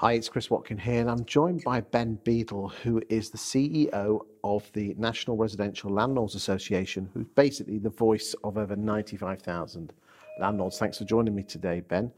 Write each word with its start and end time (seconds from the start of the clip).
Hi, 0.00 0.12
it's 0.12 0.28
Chris 0.28 0.50
Watkin 0.50 0.76
here, 0.76 1.00
and 1.00 1.10
I'm 1.10 1.24
joined 1.24 1.64
by 1.64 1.80
Ben 1.80 2.18
Beadle, 2.22 2.68
who 2.68 3.02
is 3.08 3.30
the 3.30 3.38
CEO 3.38 4.26
of 4.44 4.70
the 4.74 4.94
National 4.98 5.38
Residential 5.38 5.90
Landlords 5.90 6.34
Association, 6.34 7.08
who's 7.14 7.24
basically 7.34 7.78
the 7.78 7.88
voice 7.88 8.34
of 8.44 8.58
over 8.58 8.76
95,000 8.76 9.94
landlords. 10.38 10.78
Thanks 10.78 10.98
for 10.98 11.04
joining 11.04 11.34
me 11.34 11.42
today, 11.44 11.80
Ben. 11.80 12.12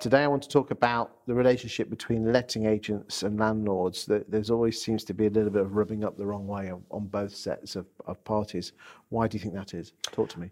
Today, 0.00 0.24
I 0.24 0.28
want 0.28 0.42
to 0.44 0.48
talk 0.48 0.70
about 0.70 1.26
the 1.26 1.34
relationship 1.34 1.90
between 1.90 2.32
letting 2.32 2.64
agents 2.64 3.22
and 3.22 3.38
landlords. 3.38 4.08
There's 4.26 4.48
always 4.48 4.80
seems 4.80 5.04
to 5.04 5.12
be 5.12 5.26
a 5.26 5.30
little 5.30 5.50
bit 5.50 5.60
of 5.60 5.76
rubbing 5.76 6.04
up 6.04 6.16
the 6.16 6.24
wrong 6.24 6.46
way 6.46 6.72
on 6.72 7.06
both 7.08 7.36
sets 7.36 7.76
of, 7.76 7.84
of 8.06 8.24
parties. 8.24 8.72
Why 9.10 9.28
do 9.28 9.36
you 9.36 9.42
think 9.42 9.52
that 9.52 9.74
is? 9.74 9.92
Talk 10.10 10.30
to 10.30 10.40
me. 10.40 10.48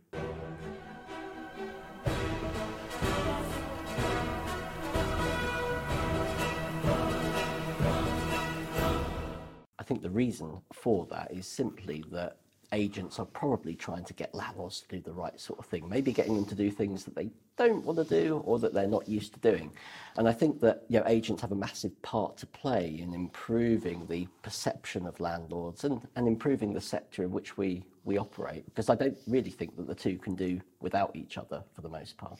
The 10.06 10.10
reason 10.10 10.62
for 10.72 11.04
that 11.10 11.32
is 11.32 11.48
simply 11.48 12.04
that 12.12 12.36
agents 12.72 13.18
are 13.18 13.26
probably 13.26 13.74
trying 13.74 14.04
to 14.04 14.14
get 14.14 14.32
landlords 14.32 14.80
to 14.80 14.86
do 14.86 15.00
the 15.00 15.12
right 15.12 15.40
sort 15.40 15.58
of 15.58 15.66
thing, 15.66 15.88
maybe 15.88 16.12
getting 16.12 16.36
them 16.36 16.44
to 16.44 16.54
do 16.54 16.70
things 16.70 17.04
that 17.04 17.16
they 17.16 17.28
don't 17.56 17.84
want 17.84 17.98
to 17.98 18.04
do 18.04 18.40
or 18.44 18.60
that 18.60 18.72
they're 18.72 18.86
not 18.86 19.08
used 19.08 19.32
to 19.34 19.40
doing. 19.40 19.72
And 20.16 20.28
I 20.28 20.32
think 20.32 20.60
that 20.60 20.84
you 20.88 21.00
know, 21.00 21.06
agents 21.08 21.42
have 21.42 21.50
a 21.50 21.56
massive 21.56 22.00
part 22.02 22.36
to 22.36 22.46
play 22.46 23.00
in 23.00 23.14
improving 23.14 24.06
the 24.06 24.28
perception 24.42 25.08
of 25.08 25.18
landlords 25.18 25.82
and, 25.82 26.06
and 26.14 26.28
improving 26.28 26.72
the 26.72 26.80
sector 26.80 27.24
in 27.24 27.32
which 27.32 27.56
we, 27.56 27.82
we 28.04 28.16
operate, 28.16 28.64
because 28.66 28.88
I 28.88 28.94
don't 28.94 29.18
really 29.26 29.50
think 29.50 29.76
that 29.76 29.88
the 29.88 29.94
two 29.94 30.18
can 30.18 30.36
do 30.36 30.60
without 30.78 31.16
each 31.16 31.36
other 31.36 31.64
for 31.74 31.80
the 31.80 31.88
most 31.88 32.16
part. 32.16 32.38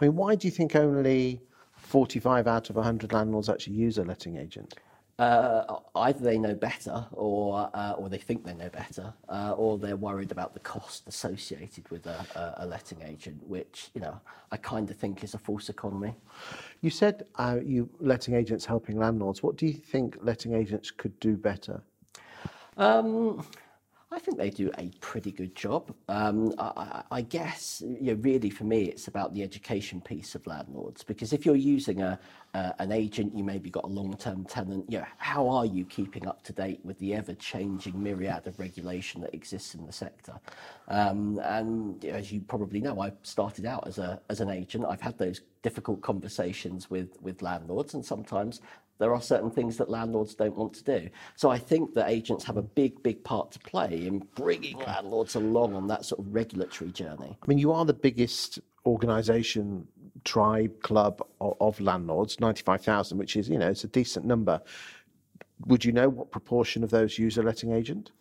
I 0.00 0.04
mean, 0.04 0.16
why 0.16 0.34
do 0.34 0.48
you 0.48 0.52
think 0.52 0.74
only 0.74 1.40
45 1.76 2.48
out 2.48 2.70
of 2.70 2.76
100 2.76 3.12
landlords 3.12 3.48
actually 3.48 3.76
use 3.76 3.98
a 3.98 4.02
letting 4.02 4.36
agent? 4.36 4.74
Uh, 5.18 5.76
either 5.96 6.18
they 6.24 6.38
know 6.38 6.54
better 6.54 7.06
or 7.12 7.70
uh, 7.74 7.92
or 7.92 8.08
they 8.08 8.18
think 8.18 8.44
they 8.44 8.54
know 8.54 8.68
better 8.68 9.12
uh, 9.28 9.52
or 9.52 9.78
they're 9.78 9.96
worried 9.96 10.32
about 10.32 10.54
the 10.54 10.60
cost 10.60 11.06
associated 11.06 11.88
with 11.90 12.06
a, 12.06 12.26
a, 12.34 12.64
a 12.64 12.66
letting 12.66 13.00
agent 13.02 13.40
which 13.46 13.90
you 13.94 14.00
know 14.00 14.20
I 14.50 14.56
kind 14.56 14.90
of 14.90 14.96
think 14.96 15.22
is 15.22 15.34
a 15.34 15.38
false 15.38 15.68
economy. 15.68 16.14
You 16.80 16.90
said 16.90 17.26
uh, 17.36 17.58
you 17.64 17.88
letting 18.00 18.34
agents 18.34 18.64
helping 18.64 18.98
landlords. 18.98 19.42
What 19.42 19.56
do 19.56 19.66
you 19.66 19.74
think 19.74 20.18
letting 20.20 20.54
agents 20.54 20.90
could 20.90 21.18
do 21.20 21.36
better? 21.36 21.80
Um, 22.76 23.46
I 24.14 24.20
think 24.20 24.38
they 24.38 24.50
do 24.50 24.70
a 24.78 24.90
pretty 25.00 25.32
good 25.32 25.56
job. 25.56 25.92
Um, 26.08 26.54
I, 26.56 27.02
I, 27.10 27.20
guess, 27.22 27.82
you 27.84 28.14
know, 28.14 28.20
really 28.22 28.48
for 28.48 28.62
me, 28.62 28.84
it's 28.84 29.08
about 29.08 29.34
the 29.34 29.42
education 29.42 30.00
piece 30.00 30.36
of 30.36 30.46
landlords. 30.46 31.02
Because 31.02 31.32
if 31.32 31.44
you're 31.44 31.56
using 31.56 32.00
a, 32.00 32.18
uh, 32.54 32.70
an 32.78 32.92
agent, 32.92 33.36
you 33.36 33.42
maybe 33.42 33.70
got 33.70 33.82
a 33.82 33.88
long-term 33.88 34.44
tenant, 34.44 34.84
you 34.88 34.98
know, 34.98 35.06
how 35.18 35.48
are 35.48 35.66
you 35.66 35.84
keeping 35.84 36.28
up 36.28 36.44
to 36.44 36.52
date 36.52 36.78
with 36.84 36.96
the 37.00 37.12
ever-changing 37.14 38.00
myriad 38.00 38.46
of 38.46 38.56
regulation 38.60 39.20
that 39.22 39.34
exists 39.34 39.74
in 39.74 39.84
the 39.84 39.92
sector? 39.92 40.38
Um, 40.86 41.40
and 41.42 42.04
as 42.04 42.30
you 42.30 42.40
probably 42.40 42.80
know, 42.80 43.00
I 43.00 43.12
started 43.24 43.66
out 43.66 43.88
as, 43.88 43.98
a, 43.98 44.20
as 44.30 44.40
an 44.40 44.48
agent. 44.48 44.84
I've 44.88 45.00
had 45.00 45.18
those 45.18 45.40
difficult 45.62 46.02
conversations 46.02 46.88
with, 46.88 47.20
with 47.20 47.42
landlords, 47.42 47.94
and 47.94 48.04
sometimes 48.04 48.60
there 48.98 49.14
are 49.14 49.20
certain 49.20 49.50
things 49.50 49.76
that 49.78 49.90
landlords 49.90 50.34
don't 50.34 50.56
want 50.56 50.72
to 50.74 50.84
do. 50.84 51.08
So 51.36 51.50
I 51.50 51.58
think 51.58 51.94
that 51.94 52.08
agents 52.08 52.44
have 52.44 52.56
a 52.56 52.62
big, 52.62 53.02
big 53.02 53.24
part 53.24 53.50
to 53.52 53.58
play 53.58 54.06
in 54.06 54.20
bringing 54.36 54.78
landlords 54.78 55.34
along 55.34 55.74
on 55.74 55.86
that 55.88 56.04
sort 56.04 56.20
of 56.20 56.32
regulatory 56.32 56.92
journey. 56.92 57.36
I 57.42 57.46
mean, 57.46 57.58
you 57.58 57.72
are 57.72 57.84
the 57.84 57.94
biggest 57.94 58.60
organisation, 58.86 59.86
tribe, 60.24 60.80
club 60.82 61.26
of, 61.40 61.80
landlords, 61.80 62.38
95,000, 62.40 63.18
which 63.18 63.36
is, 63.36 63.48
you 63.48 63.58
know, 63.58 63.68
it's 63.68 63.84
a 63.84 63.88
decent 63.88 64.24
number. 64.24 64.60
Would 65.66 65.84
you 65.84 65.92
know 65.92 66.08
what 66.08 66.30
proportion 66.30 66.84
of 66.84 66.90
those 66.90 67.18
use 67.18 67.38
a 67.38 67.42
letting 67.42 67.72
agent? 67.72 68.12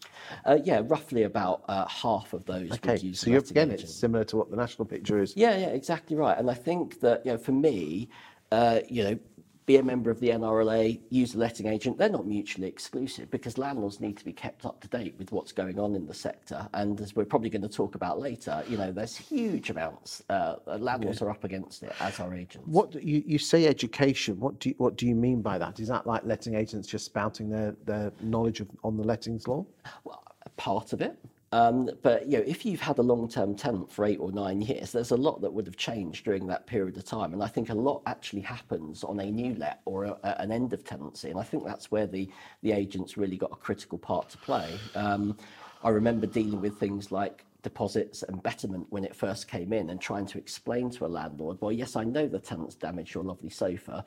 Uh, 0.45 0.59
yeah, 0.63 0.81
roughly 0.85 1.23
about 1.23 1.63
uh, 1.67 1.87
half 1.87 2.33
of 2.33 2.45
those 2.45 2.71
okay. 2.73 2.93
would 2.93 3.03
use 3.03 3.19
so 3.19 3.31
again, 3.31 3.69
agent. 3.69 3.81
it's 3.81 3.95
similar 3.95 4.23
to 4.25 4.37
what 4.37 4.49
the 4.49 4.55
national 4.55 4.86
picture 4.86 5.19
is. 5.19 5.36
Yeah, 5.36 5.58
yeah, 5.58 5.67
exactly 5.67 6.15
right. 6.15 6.37
And 6.37 6.49
I 6.49 6.53
think 6.53 6.99
that, 7.02 7.25
you 7.25 7.31
know, 7.31 7.37
for 7.37 7.52
me, 7.52 8.09
uh, 8.52 8.81
you 8.87 9.03
know, 9.03 9.19
be 9.65 9.77
a 9.77 9.83
member 9.83 10.11
of 10.11 10.19
the 10.19 10.29
NRLA, 10.29 10.99
use 11.09 11.35
a 11.35 11.37
letting 11.37 11.67
agent. 11.67 11.97
They're 11.97 12.09
not 12.09 12.25
mutually 12.25 12.67
exclusive 12.67 13.31
because 13.31 13.57
landlords 13.57 13.99
need 13.99 14.17
to 14.17 14.25
be 14.25 14.33
kept 14.33 14.65
up 14.65 14.81
to 14.81 14.87
date 14.87 15.15
with 15.17 15.31
what's 15.31 15.51
going 15.51 15.79
on 15.79 15.95
in 15.95 16.05
the 16.05 16.13
sector. 16.13 16.67
And 16.73 16.99
as 16.99 17.15
we're 17.15 17.25
probably 17.25 17.49
going 17.49 17.61
to 17.61 17.69
talk 17.69 17.95
about 17.95 18.19
later, 18.19 18.63
you 18.67 18.77
know, 18.77 18.91
there's 18.91 19.15
huge 19.15 19.69
amounts. 19.69 20.23
Uh, 20.29 20.55
landlords 20.77 21.21
okay. 21.21 21.27
are 21.27 21.31
up 21.31 21.43
against 21.43 21.83
it 21.83 21.93
as 21.99 22.19
are 22.19 22.33
agents. 22.33 22.67
What 22.67 22.93
you, 23.01 23.23
you 23.25 23.37
say 23.37 23.67
education? 23.67 24.39
What 24.39 24.59
do 24.59 24.69
you, 24.69 24.75
what 24.77 24.97
do 24.97 25.07
you 25.07 25.15
mean 25.15 25.41
by 25.41 25.57
that? 25.57 25.80
Is 25.80 25.87
that 25.87 26.05
like 26.05 26.23
letting 26.25 26.55
agents 26.55 26.87
just 26.87 27.05
spouting 27.05 27.49
their 27.49 27.75
their 27.85 28.11
knowledge 28.21 28.59
of, 28.59 28.67
on 28.83 28.97
the 28.97 29.03
lettings 29.03 29.47
law? 29.47 29.65
Well, 30.03 30.23
part 30.57 30.93
of 30.93 31.01
it. 31.01 31.17
Um, 31.53 31.87
but 32.02 32.25
you 32.25 32.39
know, 32.39 32.43
if 32.47 32.65
you've 32.65 32.81
had 32.81 32.97
a 32.97 33.03
long-term 33.03 33.55
tenant 33.55 33.91
for 33.91 34.05
eight 34.05 34.19
or 34.19 34.31
nine 34.31 34.59
years, 34.59 34.91
there's 34.91 35.11
a 35.11 35.15
lot 35.15 35.39
that 35.41 35.53
would 35.53 35.67
have 35.67 35.77
changed 35.77 36.25
during 36.25 36.47
that 36.47 36.65
period 36.65 36.97
of 36.97 37.05
time, 37.05 37.31
and 37.31 37.43
I 37.43 37.47
think 37.47 37.69
a 37.69 37.75
lot 37.75 38.02
actually 38.08 38.41
happens 38.41 39.03
on 39.03 39.19
a 39.19 39.30
new 39.30 39.53
let 39.53 39.81
or 39.86 40.05
a, 40.05 40.17
a, 40.23 40.42
an 40.42 40.52
end 40.52 40.73
of 40.73 40.83
tenancy, 40.83 41.30
and 41.30 41.39
I 41.39 41.43
think 41.43 41.63
that's 41.63 41.92
where 41.92 42.08
the 42.08 42.27
the 42.63 42.71
agents 42.71 43.17
really 43.17 43.37
got 43.37 43.52
a 43.52 43.55
critical 43.55 43.99
part 43.99 44.31
to 44.31 44.37
play. 44.39 44.67
Um, 44.95 45.37
I 45.83 45.89
remember 45.89 46.25
dealing 46.25 46.59
with 46.59 46.80
things 46.80 47.11
like 47.11 47.45
deposits 47.61 48.23
and 48.23 48.42
betterment 48.42 48.87
when 48.89 49.03
it 49.03 49.15
first 49.15 49.47
came 49.47 49.73
in 49.73 49.92
and 49.92 50.02
trying 50.02 50.25
to 50.25 50.39
explain 50.39 50.89
to 50.89 51.05
a 51.05 51.11
landlord, 51.19 51.58
well, 51.61 51.71
yes, 51.71 51.95
I 51.95 52.03
know 52.03 52.27
the 52.27 52.39
tenant's 52.39 52.75
damaged 52.75 53.13
your 53.13 53.23
lovely 53.23 53.49
sofa, 53.52 54.03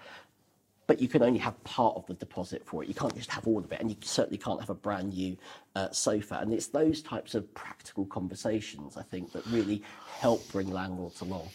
but 0.86 1.00
you 1.00 1.08
can 1.08 1.22
only 1.22 1.38
have 1.38 1.62
part 1.64 1.96
of 1.96 2.06
the 2.06 2.14
deposit 2.14 2.64
for 2.64 2.82
it. 2.82 2.88
You 2.88 2.94
can't 2.94 3.14
just 3.14 3.30
have 3.30 3.46
all 3.46 3.58
of 3.58 3.72
it, 3.72 3.80
and 3.80 3.90
you 3.90 3.96
certainly 4.00 4.38
can't 4.38 4.60
have 4.60 4.70
a 4.70 4.74
brand 4.74 5.14
new 5.14 5.36
uh, 5.74 5.90
sofa. 5.90 6.38
And 6.40 6.52
it's 6.52 6.68
those 6.68 7.02
types 7.02 7.34
of 7.34 7.52
practical 7.54 8.06
conversations, 8.06 8.96
I 8.96 9.02
think, 9.02 9.32
that 9.32 9.44
really 9.46 9.82
help 10.20 10.46
bring 10.52 10.70
landlords 10.70 11.20
along. 11.22 11.48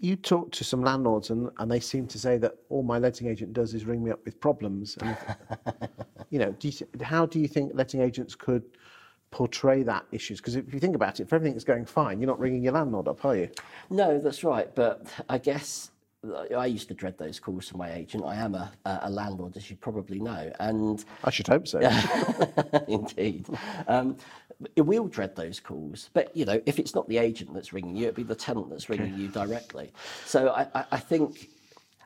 You 0.00 0.16
talk 0.16 0.50
to 0.52 0.64
some 0.64 0.82
landlords, 0.82 1.30
and, 1.30 1.50
and 1.58 1.70
they 1.70 1.80
seem 1.80 2.06
to 2.08 2.18
say 2.18 2.38
that 2.38 2.56
all 2.70 2.82
my 2.82 2.98
letting 2.98 3.28
agent 3.28 3.52
does 3.52 3.74
is 3.74 3.84
ring 3.84 4.02
me 4.02 4.10
up 4.10 4.24
with 4.24 4.40
problems. 4.40 4.96
And, 5.00 5.16
you 6.30 6.38
know, 6.38 6.52
do 6.52 6.68
you, 6.68 6.86
how 7.02 7.26
do 7.26 7.40
you 7.40 7.48
think 7.48 7.72
letting 7.74 8.00
agents 8.00 8.34
could 8.34 8.64
portray 9.30 9.82
that 9.82 10.06
issues? 10.10 10.40
Because 10.40 10.56
if 10.56 10.72
you 10.72 10.80
think 10.80 10.96
about 10.96 11.20
it, 11.20 11.24
if 11.24 11.32
everything 11.34 11.56
is 11.56 11.64
going 11.64 11.84
fine, 11.84 12.18
you're 12.18 12.28
not 12.28 12.40
ringing 12.40 12.62
your 12.62 12.72
landlord 12.72 13.08
up, 13.08 13.24
are 13.26 13.36
you? 13.36 13.50
No, 13.90 14.18
that's 14.18 14.42
right. 14.42 14.74
But 14.74 15.06
I 15.28 15.38
guess 15.38 15.90
I 16.56 16.66
used 16.66 16.88
to 16.88 16.94
dread 16.94 17.18
those 17.18 17.38
calls 17.40 17.68
from 17.68 17.78
my 17.78 17.92
agent. 17.92 18.24
I 18.24 18.36
am 18.36 18.54
a, 18.54 18.72
a 18.84 19.10
landlord, 19.10 19.56
as 19.56 19.70
you 19.70 19.76
probably 19.76 20.20
know, 20.20 20.52
and 20.60 21.04
I 21.24 21.30
should 21.30 21.48
hope 21.48 21.66
so. 21.68 21.78
Indeed, 22.88 23.46
um, 23.88 24.16
we 24.76 24.98
all 24.98 25.08
dread 25.08 25.36
those 25.36 25.60
calls. 25.60 26.10
But 26.12 26.34
you 26.36 26.44
know, 26.44 26.60
if 26.66 26.78
it's 26.78 26.94
not 26.94 27.08
the 27.08 27.18
agent 27.18 27.52
that's 27.54 27.72
ringing 27.72 27.96
you, 27.96 28.04
it'd 28.04 28.16
be 28.16 28.22
the 28.22 28.34
tenant 28.34 28.70
that's 28.70 28.88
ringing 28.88 29.16
you 29.18 29.28
directly. 29.28 29.92
So 30.26 30.48
I, 30.48 30.66
I, 30.74 30.84
I 30.92 30.98
think 30.98 31.50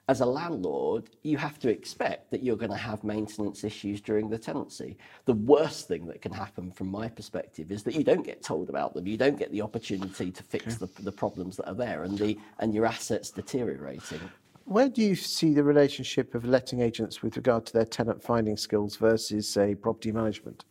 as 0.08 0.22
a 0.22 0.26
landlord, 0.26 1.10
you 1.22 1.36
have 1.36 1.58
to 1.58 1.68
expect 1.68 2.30
that 2.30 2.42
you're 2.42 2.56
going 2.56 2.70
to 2.70 2.76
have 2.76 3.04
maintenance 3.04 3.62
issues 3.62 4.00
during 4.00 4.30
the 4.30 4.38
tenancy. 4.38 4.96
The 5.26 5.34
worst 5.34 5.86
thing 5.86 6.06
that 6.06 6.22
can 6.22 6.32
happen 6.32 6.70
from 6.72 6.88
my 6.88 7.08
perspective 7.08 7.70
is 7.70 7.82
that 7.82 7.94
you 7.94 8.02
don't 8.02 8.24
get 8.24 8.42
told 8.42 8.70
about 8.70 8.94
them. 8.94 9.06
You 9.06 9.18
don't 9.18 9.38
get 9.38 9.52
the 9.52 9.60
opportunity 9.60 10.30
to 10.30 10.42
fix 10.42 10.76
the, 10.76 10.88
the 11.00 11.12
problems 11.12 11.56
that 11.58 11.68
are 11.68 11.74
there 11.74 12.04
and, 12.04 12.18
the, 12.18 12.38
and 12.58 12.74
your 12.74 12.86
assets 12.86 13.30
deteriorating. 13.30 14.20
Where 14.64 14.88
do 14.88 15.02
you 15.02 15.14
see 15.14 15.52
the 15.52 15.62
relationship 15.62 16.34
of 16.34 16.44
letting 16.44 16.80
agents 16.80 17.22
with 17.22 17.36
regard 17.36 17.66
to 17.66 17.72
their 17.74 17.86
tenant 17.86 18.22
finding 18.22 18.56
skills 18.56 18.96
versus, 18.96 19.48
say, 19.48 19.74
property 19.74 20.12
management? 20.12 20.64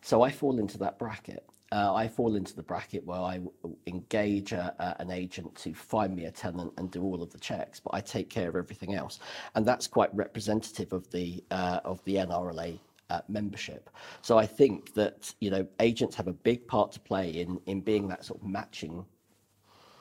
So 0.00 0.22
I 0.22 0.30
fall 0.30 0.58
into 0.58 0.78
that 0.78 0.98
bracket. 0.98 1.47
Uh, 1.70 1.92
I 1.92 2.08
fall 2.08 2.36
into 2.36 2.56
the 2.56 2.62
bracket 2.62 3.04
where 3.04 3.20
I 3.20 3.40
engage 3.86 4.52
a, 4.52 4.74
a, 4.78 5.02
an 5.02 5.10
agent 5.10 5.54
to 5.56 5.74
find 5.74 6.16
me 6.16 6.24
a 6.24 6.30
tenant 6.30 6.72
and 6.78 6.90
do 6.90 7.02
all 7.02 7.22
of 7.22 7.30
the 7.30 7.38
checks, 7.38 7.78
but 7.78 7.92
I 7.92 8.00
take 8.00 8.30
care 8.30 8.48
of 8.48 8.56
everything 8.56 8.94
else, 8.94 9.20
and 9.54 9.66
that's 9.66 9.86
quite 9.86 10.14
representative 10.14 10.92
of 10.92 11.10
the 11.10 11.44
uh, 11.50 11.80
of 11.84 12.02
the 12.04 12.16
NRLA 12.16 12.78
uh, 13.10 13.20
membership. 13.28 13.90
So 14.22 14.38
I 14.38 14.46
think 14.46 14.94
that 14.94 15.34
you 15.40 15.50
know 15.50 15.66
agents 15.80 16.16
have 16.16 16.26
a 16.26 16.32
big 16.32 16.66
part 16.66 16.92
to 16.92 17.00
play 17.00 17.30
in 17.30 17.60
in 17.66 17.82
being 17.82 18.08
that 18.08 18.24
sort 18.24 18.40
of 18.40 18.46
matching 18.48 19.04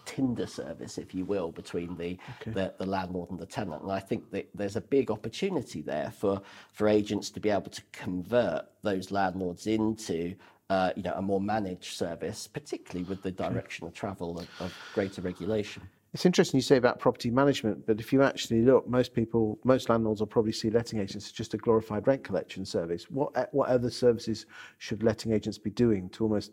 Tinder 0.08 0.48
service, 0.48 0.98
if 0.98 1.14
you 1.14 1.26
will, 1.26 1.52
between 1.52 1.98
the, 1.98 2.18
okay. 2.42 2.52
the, 2.52 2.74
the 2.78 2.86
landlord 2.86 3.30
and 3.30 3.38
the 3.38 3.46
tenant. 3.46 3.84
And 3.84 3.92
I 3.92 4.00
think 4.00 4.32
that 4.32 4.48
there's 4.56 4.78
a 4.78 4.82
big 4.82 5.12
opportunity 5.12 5.82
there 5.82 6.14
for 6.18 6.42
for 6.72 6.88
agents 6.88 7.30
to 7.32 7.42
be 7.42 7.50
able 7.50 7.70
to 7.72 7.82
convert 7.92 8.66
those 8.84 9.12
landlords 9.12 9.68
into 9.68 10.34
uh, 10.70 10.92
you 10.96 11.04
know, 11.04 11.14
a 11.14 11.22
more 11.22 11.40
managed 11.40 11.96
service, 11.96 12.48
particularly 12.48 13.08
with 13.08 13.22
the 13.22 13.32
direction 13.32 13.88
of 13.88 13.94
travel 13.94 14.40
of, 14.40 14.48
of 14.60 14.74
greater 14.94 15.22
regulation. 15.22 15.82
It's 16.14 16.26
interesting 16.26 16.58
you 16.58 16.62
say 16.62 16.78
about 16.78 17.00
property 17.00 17.30
management, 17.30 17.86
but 17.86 18.00
if 18.00 18.12
you 18.12 18.24
actually 18.24 18.62
look, 18.62 18.88
most 18.88 19.14
people, 19.14 19.60
most 19.64 19.90
landlords 19.90 20.20
will 20.20 20.28
probably 20.28 20.52
see 20.52 20.70
letting 20.70 21.00
agents 21.00 21.28
as 21.28 21.32
just 21.32 21.54
a 21.54 21.58
glorified 21.58 22.08
rent 22.08 22.24
collection 22.24 22.66
service. 22.66 23.10
What 23.10 23.54
what 23.54 23.70
other 23.70 23.90
services 23.90 24.46
should 24.78 25.04
letting 25.04 25.32
agents 25.34 25.58
be 25.58 25.70
doing 25.70 26.10
to 26.10 26.24
almost 26.24 26.52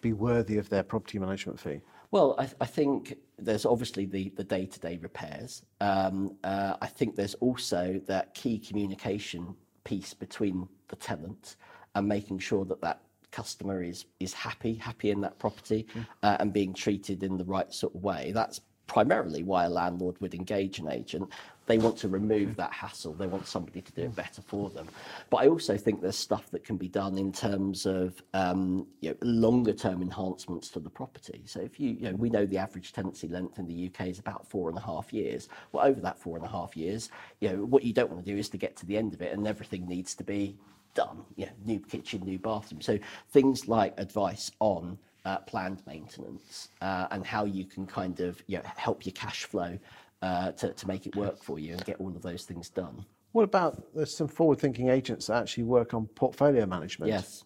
be 0.00 0.12
worthy 0.12 0.58
of 0.58 0.68
their 0.68 0.82
property 0.82 1.18
management 1.18 1.60
fee? 1.60 1.80
Well, 2.10 2.34
I, 2.38 2.48
I 2.60 2.66
think 2.66 3.16
there's 3.38 3.64
obviously 3.64 4.04
the, 4.04 4.30
the 4.36 4.44
day-to-day 4.44 4.98
repairs. 5.00 5.62
Um, 5.80 6.36
uh, 6.44 6.74
I 6.82 6.86
think 6.86 7.16
there's 7.16 7.34
also 7.34 8.00
that 8.06 8.34
key 8.34 8.58
communication 8.58 9.54
piece 9.84 10.12
between 10.12 10.68
the 10.88 10.96
tenant 10.96 11.56
and 11.94 12.06
making 12.06 12.40
sure 12.40 12.64
that 12.66 12.82
that 12.82 13.00
customer 13.32 13.82
is 13.82 14.04
is 14.20 14.32
happy, 14.32 14.74
happy 14.74 15.10
in 15.10 15.20
that 15.22 15.38
property, 15.38 15.86
uh, 16.22 16.36
and 16.38 16.52
being 16.52 16.72
treated 16.72 17.22
in 17.22 17.36
the 17.36 17.44
right 17.44 17.72
sort 17.72 17.94
of 17.94 18.04
way. 18.04 18.30
That's 18.32 18.60
primarily 18.86 19.42
why 19.42 19.64
a 19.64 19.70
landlord 19.70 20.20
would 20.20 20.34
engage 20.34 20.78
an 20.78 20.90
agent. 20.90 21.30
They 21.64 21.78
want 21.78 21.96
to 21.98 22.08
remove 22.08 22.56
that 22.56 22.72
hassle. 22.72 23.14
They 23.14 23.28
want 23.28 23.46
somebody 23.46 23.80
to 23.80 23.92
do 23.92 24.02
it 24.02 24.14
better 24.14 24.42
for 24.42 24.68
them. 24.68 24.86
But 25.30 25.38
I 25.38 25.46
also 25.46 25.78
think 25.78 26.02
there's 26.02 26.18
stuff 26.18 26.50
that 26.50 26.64
can 26.64 26.76
be 26.76 26.88
done 26.88 27.16
in 27.16 27.32
terms 27.32 27.86
of 27.86 28.20
um, 28.34 28.86
you 29.00 29.10
know, 29.10 29.16
longer 29.22 29.72
term 29.72 30.02
enhancements 30.02 30.68
to 30.70 30.80
the 30.80 30.90
property. 30.90 31.42
So 31.46 31.60
if 31.60 31.80
you, 31.80 31.90
you 31.90 32.10
know, 32.10 32.16
we 32.16 32.28
know 32.28 32.44
the 32.44 32.58
average 32.58 32.92
tenancy 32.92 33.28
length 33.28 33.58
in 33.58 33.66
the 33.66 33.86
UK 33.86 34.08
is 34.08 34.18
about 34.18 34.46
four 34.46 34.68
and 34.68 34.76
a 34.76 34.82
half 34.82 35.12
years. 35.12 35.48
Well, 35.70 35.86
over 35.86 36.00
that 36.00 36.18
four 36.18 36.36
and 36.36 36.44
a 36.44 36.50
half 36.50 36.76
years, 36.76 37.08
you 37.40 37.48
know, 37.48 37.64
what 37.64 37.84
you 37.84 37.94
don't 37.94 38.10
want 38.10 38.22
to 38.24 38.30
do 38.30 38.36
is 38.36 38.50
to 38.50 38.58
get 38.58 38.76
to 38.76 38.86
the 38.86 38.98
end 38.98 39.14
of 39.14 39.22
it 39.22 39.32
and 39.32 39.46
everything 39.46 39.86
needs 39.86 40.14
to 40.16 40.24
be 40.24 40.58
done. 40.94 41.24
Yeah, 41.36 41.50
new 41.64 41.80
kitchen, 41.80 42.22
new 42.24 42.38
bathroom. 42.38 42.80
So 42.80 42.98
things 43.30 43.68
like 43.68 43.94
advice 43.98 44.50
on 44.60 44.98
uh, 45.24 45.38
planned 45.38 45.82
maintenance 45.86 46.68
uh, 46.80 47.06
and 47.10 47.24
how 47.26 47.44
you 47.44 47.64
can 47.64 47.86
kind 47.86 48.20
of 48.20 48.42
you 48.46 48.58
know, 48.58 48.64
help 48.76 49.06
your 49.06 49.12
cash 49.12 49.44
flow 49.44 49.78
uh, 50.22 50.52
to, 50.52 50.72
to 50.72 50.86
make 50.86 51.06
it 51.06 51.16
work 51.16 51.42
for 51.42 51.58
you 51.58 51.72
and 51.72 51.84
get 51.84 52.00
all 52.00 52.08
of 52.08 52.22
those 52.22 52.44
things 52.44 52.68
done. 52.68 53.04
What 53.32 53.44
about 53.44 53.82
there's 53.94 54.16
some 54.16 54.28
forward-thinking 54.28 54.88
agents 54.88 55.28
that 55.28 55.40
actually 55.40 55.64
work 55.64 55.94
on 55.94 56.06
portfolio 56.06 56.66
management? 56.66 57.08
Yes. 57.08 57.44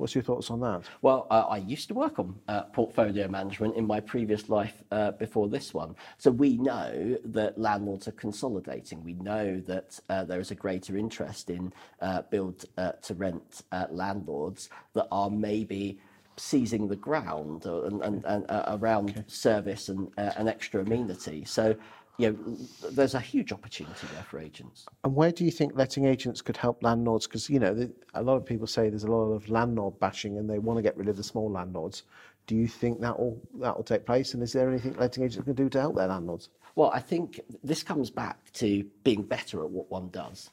What's 0.00 0.14
your 0.14 0.24
thoughts 0.24 0.50
on 0.50 0.60
that? 0.60 0.84
Well, 1.02 1.26
uh, 1.30 1.44
I 1.50 1.58
used 1.58 1.88
to 1.88 1.94
work 1.94 2.18
on 2.18 2.34
uh, 2.48 2.62
portfolio 2.62 3.28
management 3.28 3.76
in 3.76 3.86
my 3.86 4.00
previous 4.00 4.48
life 4.48 4.82
uh, 4.90 5.10
before 5.10 5.46
this 5.46 5.74
one. 5.74 5.94
So 6.16 6.30
we 6.30 6.56
know 6.56 7.18
that 7.22 7.58
landlords 7.58 8.08
are 8.08 8.12
consolidating. 8.12 9.04
We 9.04 9.12
know 9.12 9.60
that 9.66 10.00
uh, 10.08 10.24
there 10.24 10.40
is 10.40 10.50
a 10.52 10.54
greater 10.54 10.96
interest 10.96 11.50
in 11.50 11.70
uh, 12.00 12.22
build 12.22 12.64
uh, 12.78 12.92
to 13.02 13.14
rent 13.14 13.62
uh, 13.72 13.88
landlords 13.90 14.70
that 14.94 15.06
are 15.12 15.28
maybe 15.28 15.98
seizing 16.38 16.88
the 16.88 16.96
ground 16.96 17.66
and, 17.66 18.00
and, 18.00 18.24
and 18.24 18.50
uh, 18.50 18.78
around 18.80 19.22
service 19.26 19.90
and 19.90 20.10
uh, 20.16 20.32
an 20.36 20.48
extra 20.48 20.80
amenity. 20.80 21.44
So, 21.44 21.76
you 22.20 22.30
know, 22.30 22.90
there's 22.90 23.14
a 23.14 23.20
huge 23.20 23.52
opportunity 23.52 24.06
there 24.12 24.22
for 24.22 24.38
agents. 24.38 24.86
And 25.04 25.14
where 25.14 25.32
do 25.32 25.44
you 25.44 25.50
think 25.50 25.72
letting 25.74 26.04
agents 26.06 26.42
could 26.42 26.56
help 26.56 26.82
landlords? 26.82 27.26
Because 27.26 27.48
you 27.48 27.58
know, 27.58 27.74
the, 27.74 27.92
a 28.14 28.22
lot 28.22 28.36
of 28.36 28.44
people 28.44 28.66
say 28.66 28.88
there's 28.88 29.04
a 29.04 29.10
lot 29.10 29.32
of 29.32 29.48
landlord 29.48 29.98
bashing, 30.00 30.38
and 30.38 30.48
they 30.48 30.58
want 30.58 30.78
to 30.78 30.82
get 30.82 30.96
rid 30.96 31.08
of 31.08 31.16
the 31.16 31.24
small 31.24 31.50
landlords. 31.50 32.02
Do 32.46 32.56
you 32.56 32.68
think 32.68 33.00
that 33.00 33.18
will 33.18 33.40
that 33.60 33.76
will 33.76 33.84
take 33.84 34.04
place? 34.04 34.34
And 34.34 34.42
is 34.42 34.52
there 34.52 34.68
anything 34.68 34.94
letting 34.98 35.24
agents 35.24 35.44
can 35.44 35.54
do 35.54 35.68
to 35.68 35.80
help 35.80 35.96
their 35.96 36.08
landlords? 36.08 36.48
Well, 36.74 36.90
I 36.92 37.00
think 37.00 37.40
this 37.64 37.82
comes 37.82 38.10
back 38.10 38.52
to 38.54 38.84
being 39.04 39.22
better 39.22 39.64
at 39.64 39.70
what 39.70 39.90
one 39.90 40.08
does. 40.10 40.50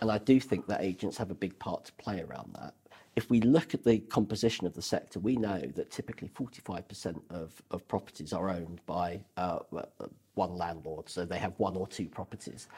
And 0.00 0.10
I 0.12 0.18
do 0.18 0.38
think 0.38 0.66
that 0.68 0.80
agents 0.80 1.16
have 1.18 1.30
a 1.30 1.34
big 1.34 1.58
part 1.58 1.84
to 1.86 1.92
play 1.94 2.20
around 2.20 2.54
that. 2.54 2.74
If 3.18 3.28
we 3.30 3.40
look 3.40 3.74
at 3.74 3.82
the 3.82 3.98
composition 3.98 4.64
of 4.64 4.74
the 4.74 4.80
sector, 4.80 5.18
we 5.18 5.34
know 5.34 5.58
that 5.74 5.90
typically 5.90 6.28
45% 6.28 7.20
of, 7.30 7.88
properties 7.88 8.32
are 8.32 8.48
owned 8.48 8.80
by 8.86 9.20
uh, 9.36 9.58
one 10.34 10.54
landlord, 10.56 11.08
so 11.08 11.24
they 11.24 11.38
have 11.38 11.52
one 11.56 11.74
or 11.76 11.88
two 11.88 12.06
properties. 12.06 12.68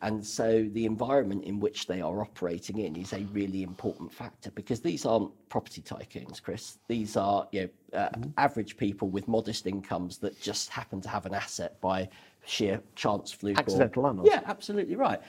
And 0.00 0.24
so 0.24 0.66
the 0.72 0.86
environment 0.86 1.44
in 1.44 1.60
which 1.60 1.86
they 1.86 2.00
are 2.00 2.22
operating 2.22 2.78
in 2.78 2.96
is 2.96 3.12
a 3.12 3.20
really 3.30 3.62
important 3.62 4.10
factor 4.10 4.50
because 4.52 4.80
these 4.80 5.04
aren't 5.04 5.32
property 5.50 5.82
tycoons, 5.82 6.42
Chris. 6.42 6.78
These 6.88 7.18
are 7.18 7.46
you 7.52 7.68
know, 7.92 7.98
uh, 7.98 8.08
average 8.38 8.78
people 8.78 9.08
with 9.10 9.28
modest 9.28 9.66
incomes 9.66 10.16
that 10.20 10.40
just 10.40 10.70
happen 10.70 11.02
to 11.02 11.10
have 11.10 11.26
an 11.26 11.34
asset 11.34 11.78
by 11.82 12.08
sheer 12.46 12.80
chance, 12.96 13.32
fluke. 13.32 13.58
or- 13.58 13.60
Accidental 13.60 14.04
landlords. 14.04 14.30
Yeah, 14.32 14.40
absolutely 14.46 14.96
right. 14.96 15.20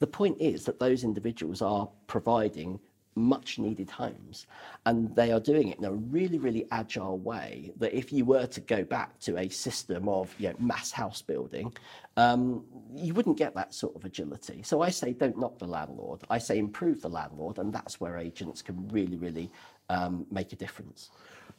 The 0.00 0.06
point 0.06 0.36
is 0.38 0.66
that 0.66 0.78
those 0.78 1.02
individuals 1.02 1.62
are 1.62 1.88
providing 2.08 2.78
much 3.14 3.58
needed 3.58 3.90
homes 3.90 4.46
and 4.86 5.14
they 5.14 5.32
are 5.32 5.40
doing 5.40 5.68
it 5.68 5.78
in 5.78 5.84
a 5.84 5.92
really 5.92 6.38
really 6.38 6.66
agile 6.70 7.18
way 7.18 7.72
that 7.76 7.96
if 7.96 8.12
you 8.12 8.24
were 8.24 8.46
to 8.46 8.60
go 8.60 8.82
back 8.84 9.18
to 9.18 9.36
a 9.38 9.48
system 9.48 10.08
of 10.08 10.34
you 10.38 10.48
know, 10.48 10.54
mass 10.58 10.90
house 10.90 11.20
building 11.22 11.72
um, 12.16 12.64
you 12.94 13.14
wouldn't 13.14 13.38
get 13.38 13.54
that 13.54 13.72
sort 13.72 13.96
of 13.96 14.04
agility. 14.04 14.62
So 14.62 14.82
i 14.82 14.90
say 14.90 15.12
don't 15.14 15.38
knock 15.38 15.58
the 15.58 15.66
landlord. 15.66 16.20
I 16.28 16.38
say 16.38 16.58
improve 16.58 17.00
the 17.00 17.08
landlord 17.08 17.58
and 17.58 17.72
that's 17.72 18.00
where 18.00 18.18
agents 18.18 18.62
can 18.62 18.88
really 18.88 19.16
really 19.16 19.50
um, 19.88 20.26
make 20.30 20.52
a 20.52 20.56
difference. 20.56 21.10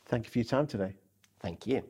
Thank 0.06 0.26
you 0.26 0.32
for 0.32 0.40
your 0.40 0.46
time 0.46 0.68
today. 0.68 0.94
thank 1.40 1.68
you 1.68 1.84